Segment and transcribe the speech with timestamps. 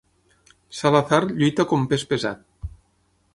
[0.77, 2.43] Salazar lluita com pes pesat.